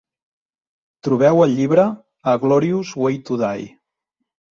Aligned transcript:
Trobeu 1.07 1.41
el 1.43 1.53
llibre 1.59 1.85
"A 2.31 2.33
glorious 2.45 2.95
way 3.03 3.21
to 3.29 3.39
die". 3.43 3.69